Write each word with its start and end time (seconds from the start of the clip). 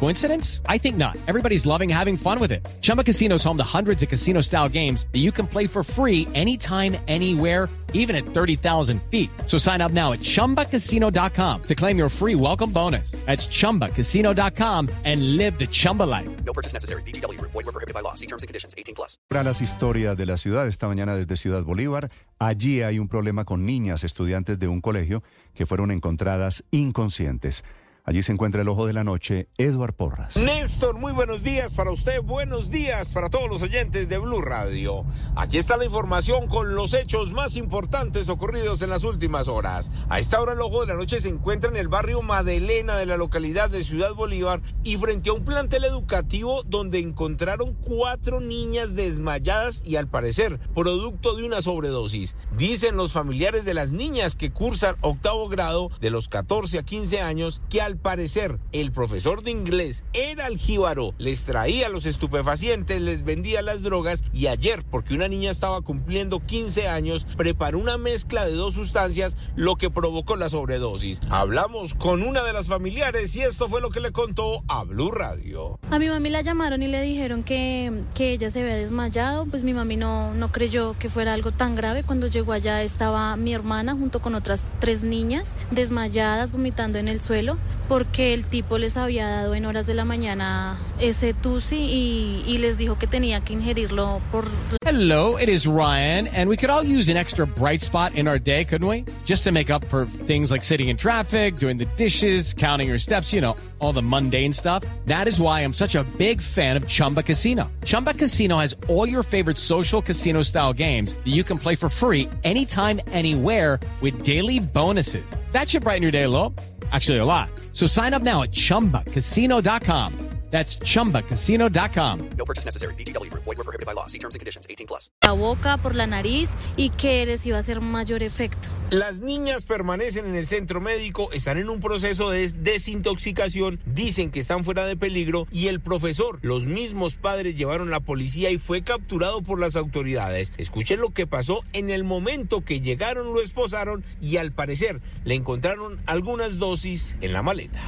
Coincidence? 0.00 0.60
I 0.68 0.78
think 0.78 0.96
not. 0.96 1.16
Everybody's 1.26 1.64
loving 1.64 1.88
having 1.88 2.16
fun 2.16 2.38
with 2.38 2.52
it. 2.52 2.66
Chumba 2.82 3.02
Casino 3.02 3.36
is 3.36 3.44
home 3.44 3.56
to 3.56 3.64
hundreds 3.64 4.02
of 4.02 4.08
casino 4.10 4.42
style 4.42 4.68
games 4.68 5.06
that 5.12 5.20
you 5.20 5.32
can 5.32 5.46
play 5.46 5.66
for 5.66 5.82
free 5.82 6.28
anytime, 6.34 6.96
anywhere, 7.08 7.70
even 7.94 8.14
at 8.14 8.26
30,000 8.26 9.00
feet. 9.10 9.30
So 9.46 9.56
sign 9.56 9.80
up 9.80 9.92
now 9.92 10.12
at 10.12 10.20
chumbacasino.com 10.20 11.62
to 11.62 11.74
claim 11.74 11.96
your 11.96 12.10
free 12.10 12.34
welcome 12.34 12.70
bonus. 12.70 13.12
That's 13.24 13.48
chumbacasino.com 13.48 14.90
and 15.04 15.36
live 15.38 15.58
the 15.58 15.66
Chumba 15.66 16.02
life. 16.02 16.28
No 16.44 16.52
purchase 16.52 16.74
necessary. 16.74 17.02
BGW. 17.02 17.40
Void 17.40 17.54
were 17.54 17.72
prohibited 17.72 17.94
by 17.94 18.00
law. 18.02 18.14
See 18.14 18.26
terms 18.26 18.42
and 18.42 18.48
conditions. 18.48 18.74
18 18.76 18.94
plus. 18.94 19.16
Para 19.28 19.44
las 19.44 19.62
historias 19.62 20.16
de 20.16 20.26
la 20.26 20.36
ciudad, 20.36 20.66
esta 20.68 20.86
mañana 20.86 21.16
desde 21.16 21.36
Ciudad 21.36 21.62
Bolívar, 21.62 22.10
allí 22.38 22.82
hay 22.82 22.98
un 22.98 23.08
problema 23.08 23.44
con 23.44 23.64
niñas 23.64 24.04
estudiantes 24.04 24.58
de 24.58 24.68
un 24.68 24.80
colegio 24.80 25.22
que 25.54 25.64
fueron 25.64 25.90
encontradas 25.90 26.64
inconscientes. 26.72 27.64
Allí 28.06 28.22
se 28.22 28.32
encuentra 28.32 28.60
el 28.60 28.68
ojo 28.68 28.86
de 28.86 28.92
la 28.92 29.02
noche, 29.02 29.48
Eduard 29.56 29.94
Porras. 29.94 30.36
Néstor, 30.36 30.98
muy 30.98 31.14
buenos 31.14 31.42
días 31.42 31.72
para 31.72 31.90
usted, 31.90 32.20
buenos 32.20 32.70
días 32.70 33.10
para 33.12 33.30
todos 33.30 33.48
los 33.48 33.62
oyentes 33.62 34.10
de 34.10 34.18
Blue 34.18 34.42
Radio. 34.42 35.06
Aquí 35.36 35.56
está 35.56 35.78
la 35.78 35.86
información 35.86 36.46
con 36.46 36.74
los 36.74 36.92
hechos 36.92 37.32
más 37.32 37.56
importantes 37.56 38.28
ocurridos 38.28 38.82
en 38.82 38.90
las 38.90 39.04
últimas 39.04 39.48
horas. 39.48 39.90
A 40.10 40.18
esta 40.18 40.38
hora 40.42 40.52
el 40.52 40.60
ojo 40.60 40.82
de 40.82 40.88
la 40.88 40.96
noche 40.96 41.18
se 41.18 41.30
encuentra 41.30 41.70
en 41.70 41.78
el 41.78 41.88
barrio 41.88 42.20
Madelena 42.20 42.96
de 42.96 43.06
la 43.06 43.16
localidad 43.16 43.70
de 43.70 43.82
Ciudad 43.82 44.12
Bolívar 44.12 44.60
y 44.82 44.98
frente 44.98 45.30
a 45.30 45.32
un 45.32 45.46
plantel 45.46 45.84
educativo 45.84 46.62
donde 46.64 46.98
encontraron 46.98 47.72
cuatro 47.72 48.38
niñas 48.38 48.94
desmayadas 48.94 49.82
y 49.82 49.96
al 49.96 50.08
parecer 50.08 50.60
producto 50.74 51.36
de 51.36 51.44
una 51.44 51.62
sobredosis. 51.62 52.36
Dicen 52.54 52.98
los 52.98 53.12
familiares 53.14 53.64
de 53.64 53.72
las 53.72 53.92
niñas 53.92 54.36
que 54.36 54.52
cursan 54.52 54.96
octavo 55.00 55.48
grado 55.48 55.88
de 56.02 56.10
los 56.10 56.28
14 56.28 56.80
a 56.80 56.82
15 56.82 57.22
años 57.22 57.62
que 57.70 57.80
al 57.80 57.93
parecer 57.96 58.58
el 58.72 58.92
profesor 58.92 59.42
de 59.42 59.50
inglés 59.50 60.04
era 60.12 60.46
el 60.46 60.58
jíbaro, 60.58 61.14
les 61.18 61.44
traía 61.44 61.88
los 61.88 62.06
estupefacientes, 62.06 63.00
les 63.00 63.24
vendía 63.24 63.62
las 63.62 63.82
drogas 63.82 64.22
y 64.32 64.46
ayer, 64.46 64.84
porque 64.90 65.14
una 65.14 65.28
niña 65.28 65.50
estaba 65.50 65.80
cumpliendo 65.82 66.40
15 66.44 66.88
años, 66.88 67.26
preparó 67.36 67.78
una 67.78 67.98
mezcla 67.98 68.44
de 68.46 68.52
dos 68.52 68.74
sustancias, 68.74 69.36
lo 69.56 69.76
que 69.76 69.90
provocó 69.90 70.36
la 70.36 70.48
sobredosis. 70.48 71.20
Hablamos 71.30 71.94
con 71.94 72.22
una 72.22 72.42
de 72.42 72.52
las 72.52 72.66
familiares 72.66 73.34
y 73.36 73.42
esto 73.42 73.68
fue 73.68 73.80
lo 73.80 73.90
que 73.90 74.00
le 74.00 74.12
contó 74.12 74.62
a 74.68 74.84
Blue 74.84 75.10
Radio. 75.10 75.78
A 75.90 75.98
mi 75.98 76.08
mami 76.08 76.30
la 76.30 76.42
llamaron 76.42 76.82
y 76.82 76.88
le 76.88 77.00
dijeron 77.02 77.42
que, 77.42 78.04
que 78.14 78.32
ella 78.32 78.50
se 78.50 78.62
había 78.62 78.76
desmayado, 78.76 79.46
pues 79.46 79.62
mi 79.62 79.74
mami 79.74 79.96
no, 79.96 80.34
no 80.34 80.52
creyó 80.52 80.96
que 80.98 81.10
fuera 81.10 81.34
algo 81.34 81.52
tan 81.52 81.74
grave. 81.74 82.02
Cuando 82.02 82.26
llegó 82.26 82.52
allá 82.52 82.82
estaba 82.82 83.36
mi 83.36 83.54
hermana 83.54 83.92
junto 83.92 84.20
con 84.20 84.34
otras 84.34 84.70
tres 84.80 85.02
niñas 85.02 85.56
desmayadas, 85.70 86.52
vomitando 86.52 86.98
en 86.98 87.08
el 87.08 87.20
suelo 87.20 87.58
porque 87.88 88.34
el 88.34 88.46
tipo 88.46 88.78
les 88.78 88.96
había 88.96 89.26
dado 89.28 89.54
en 89.54 89.66
horas 89.66 89.86
de 89.86 89.94
la 89.94 90.04
mañana 90.04 90.78
ese 91.00 91.34
tusi 91.34 91.76
y, 91.76 92.44
y, 92.46 92.58
les 92.58 92.78
dijo 92.78 92.98
que 92.98 93.06
tenía 93.06 93.40
que 93.40 93.52
ingerirlo 93.52 94.20
por... 94.30 94.46
Hello, 94.86 95.36
it 95.36 95.48
is 95.48 95.66
Ryan, 95.66 96.28
and 96.28 96.48
we 96.48 96.56
could 96.56 96.70
all 96.70 96.84
use 96.84 97.08
an 97.10 97.16
extra 97.16 97.46
bright 97.46 97.82
spot 97.82 98.14
in 98.14 98.28
our 98.28 98.38
day, 98.38 98.64
couldn't 98.64 98.86
we? 98.86 99.04
Just 99.24 99.44
to 99.44 99.52
make 99.52 99.70
up 99.70 99.84
for 99.86 100.06
things 100.06 100.50
like 100.50 100.62
sitting 100.62 100.88
in 100.88 100.96
traffic, 100.96 101.56
doing 101.56 101.76
the 101.76 101.86
dishes, 101.96 102.54
counting 102.54 102.88
your 102.88 102.98
steps, 102.98 103.32
you 103.32 103.40
know, 103.40 103.56
all 103.80 103.92
the 103.92 104.02
mundane 104.02 104.52
stuff. 104.52 104.84
That 105.06 105.26
is 105.26 105.40
why 105.40 105.60
I'm 105.60 105.72
such 105.72 105.94
a 105.94 106.04
big 106.16 106.40
fan 106.40 106.76
of 106.76 106.86
Chumba 106.86 107.22
Casino. 107.22 107.70
Chumba 107.84 108.14
Casino 108.14 108.58
has 108.58 108.76
all 108.88 109.08
your 109.08 109.22
favorite 109.22 109.58
social 109.58 110.00
casino 110.00 110.42
style 110.42 110.72
games 110.72 111.14
that 111.14 111.32
you 111.32 111.42
can 111.42 111.58
play 111.58 111.74
for 111.74 111.88
free 111.88 112.28
anytime, 112.44 113.00
anywhere 113.08 113.80
with 114.00 114.22
daily 114.22 114.60
bonuses. 114.60 115.24
That 115.52 115.68
should 115.68 115.82
brighten 115.82 116.02
your 116.02 116.12
day 116.12 116.24
a 116.24 116.28
little. 116.28 116.54
Actually, 116.94 117.18
a 117.18 117.24
lot. 117.24 117.50
So 117.72 117.88
sign 117.88 118.14
up 118.14 118.22
now 118.22 118.42
at 118.42 118.52
chumbacasino.com. 118.52 120.12
That's 120.50 120.76
chumbacasino.com. 120.76 122.30
No 122.38 122.44
purchase 122.44 122.64
necessary. 122.64 122.94
BGW. 122.94 123.28
Void 123.34 123.58
were 123.58 123.64
prohibited 123.64 123.86
by 123.86 123.92
law. 123.92 124.06
See 124.06 124.20
terms 124.20 124.36
and 124.36 124.40
conditions. 124.40 124.68
18 124.70 124.86
plus. 124.86 125.10
La 125.24 125.32
boca, 125.32 125.78
por 125.78 125.96
la 125.96 126.06
nariz 126.06 126.56
y 126.76 126.90
que 126.90 127.26
les 127.26 127.44
iba 127.44 127.56
a 127.56 127.60
hacer 127.60 127.80
mayor 127.80 128.22
efecto. 128.22 128.68
Las 128.90 129.20
niñas 129.20 129.64
permanecen 129.64 130.26
en 130.26 130.34
el 130.34 130.46
centro 130.46 130.80
médico, 130.80 131.32
están 131.32 131.56
en 131.56 131.70
un 131.70 131.80
proceso 131.80 132.30
de 132.30 132.48
desintoxicación, 132.50 133.80
dicen 133.86 134.30
que 134.30 134.40
están 134.40 134.62
fuera 134.62 134.84
de 134.84 134.96
peligro 134.96 135.46
y 135.50 135.68
el 135.68 135.80
profesor, 135.80 136.38
los 136.42 136.66
mismos 136.66 137.16
padres 137.16 137.56
llevaron 137.56 137.90
la 137.90 138.00
policía 138.00 138.50
y 138.50 138.58
fue 138.58 138.82
capturado 138.82 139.42
por 139.42 139.58
las 139.58 139.76
autoridades. 139.76 140.52
Escuchen 140.58 141.00
lo 141.00 141.10
que 141.10 141.26
pasó 141.26 141.64
en 141.72 141.88
el 141.90 142.04
momento 142.04 142.62
que 142.62 142.80
llegaron, 142.80 143.32
lo 143.32 143.40
esposaron 143.40 144.04
y 144.20 144.36
al 144.36 144.52
parecer 144.52 145.00
le 145.24 145.34
encontraron 145.34 145.96
algunas 146.06 146.58
dosis 146.58 147.16
en 147.22 147.32
la 147.32 147.42
maleta. 147.42 147.80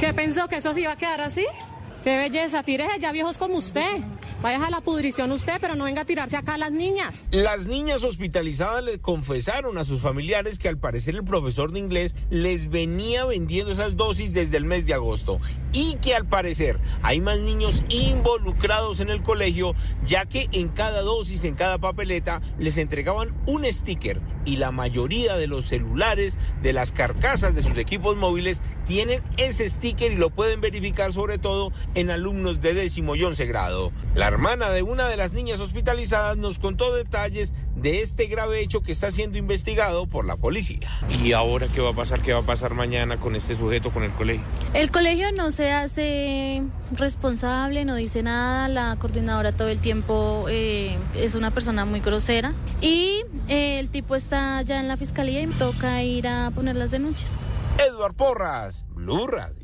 ¿Qué 0.00 0.12
pensó 0.12 0.48
que 0.48 0.56
eso 0.56 0.74
se 0.74 0.80
iba 0.80 0.92
a 0.92 0.96
quedar 0.96 1.20
así? 1.20 1.46
Qué 2.02 2.16
belleza, 2.16 2.62
tírese 2.62 2.98
ya 2.98 3.12
viejos 3.12 3.38
como 3.38 3.56
usted. 3.56 4.02
Vaya 4.44 4.66
a 4.66 4.68
la 4.68 4.82
pudrición 4.82 5.32
usted, 5.32 5.54
pero 5.58 5.74
no 5.74 5.84
venga 5.84 6.02
a 6.02 6.04
tirarse 6.04 6.36
acá 6.36 6.56
a 6.56 6.58
las 6.58 6.70
niñas. 6.70 7.22
Las 7.30 7.66
niñas 7.66 8.04
hospitalizadas 8.04 8.84
le 8.84 8.98
confesaron 8.98 9.78
a 9.78 9.84
sus 9.84 10.02
familiares 10.02 10.58
que 10.58 10.68
al 10.68 10.76
parecer 10.76 11.14
el 11.14 11.24
profesor 11.24 11.72
de 11.72 11.78
inglés 11.78 12.14
les 12.28 12.68
venía 12.68 13.24
vendiendo 13.24 13.72
esas 13.72 13.96
dosis 13.96 14.34
desde 14.34 14.58
el 14.58 14.66
mes 14.66 14.84
de 14.84 14.92
agosto 14.92 15.40
y 15.74 15.96
que 15.96 16.14
al 16.14 16.26
parecer 16.26 16.80
hay 17.02 17.20
más 17.20 17.38
niños 17.40 17.84
involucrados 17.90 19.00
en 19.00 19.10
el 19.10 19.22
colegio, 19.22 19.74
ya 20.06 20.24
que 20.24 20.48
en 20.52 20.68
cada 20.68 21.02
dosis, 21.02 21.44
en 21.44 21.56
cada 21.56 21.76
papeleta, 21.78 22.40
les 22.58 22.78
entregaban 22.78 23.34
un 23.46 23.66
sticker 23.66 24.20
y 24.46 24.56
la 24.56 24.70
mayoría 24.70 25.36
de 25.36 25.46
los 25.46 25.66
celulares, 25.66 26.38
de 26.62 26.72
las 26.72 26.92
carcasas 26.92 27.54
de 27.54 27.62
sus 27.62 27.76
equipos 27.76 28.16
móviles, 28.16 28.62
tienen 28.86 29.22
ese 29.36 29.68
sticker 29.68 30.12
y 30.12 30.16
lo 30.16 30.30
pueden 30.30 30.60
verificar 30.60 31.12
sobre 31.12 31.38
todo 31.38 31.72
en 31.94 32.10
alumnos 32.10 32.60
de 32.60 32.74
décimo 32.74 33.16
y 33.16 33.24
once 33.24 33.46
grado. 33.46 33.92
La 34.14 34.28
hermana 34.28 34.70
de 34.70 34.82
una 34.82 35.08
de 35.08 35.16
las 35.16 35.32
niñas 35.32 35.60
hospitalizadas 35.60 36.36
nos 36.36 36.58
contó 36.58 36.94
detalles 36.94 37.52
de 37.76 38.02
este 38.02 38.26
grave 38.26 38.60
hecho 38.60 38.82
que 38.82 38.92
está 38.92 39.10
siendo 39.10 39.38
investigado 39.38 40.06
por 40.06 40.24
la 40.24 40.36
policía. 40.36 40.90
¿Y 41.22 41.32
ahora 41.32 41.68
qué 41.68 41.80
va 41.80 41.90
a 41.90 41.94
pasar? 41.94 42.20
¿Qué 42.20 42.32
va 42.32 42.40
a 42.40 42.46
pasar 42.46 42.74
mañana 42.74 43.18
con 43.18 43.36
este 43.36 43.54
sujeto, 43.54 43.90
con 43.90 44.04
el 44.04 44.12
colegio? 44.12 44.44
El 44.74 44.90
colegio 44.90 45.32
no 45.32 45.50
se 45.50 45.72
hace 45.72 46.62
responsable, 46.92 47.84
no 47.84 47.94
dice 47.94 48.22
nada, 48.22 48.68
la 48.68 48.96
coordinadora 48.96 49.52
todo 49.52 49.68
el 49.68 49.80
tiempo 49.80 50.46
eh, 50.48 50.98
es 51.14 51.34
una 51.34 51.50
persona 51.50 51.84
muy 51.84 52.00
grosera 52.00 52.54
y 52.80 53.24
eh, 53.48 53.78
el 53.78 53.88
tipo 53.88 54.14
está 54.14 54.62
ya 54.62 54.80
en 54.80 54.88
la 54.88 54.96
fiscalía 54.96 55.40
y 55.40 55.46
me 55.46 55.54
toca 55.54 56.02
ir 56.02 56.28
a 56.28 56.50
poner 56.50 56.76
las 56.76 56.90
denuncias. 56.90 57.48
Edward 57.78 58.14
Porras, 58.14 58.84
Blue 58.94 59.26
Radio. 59.26 59.63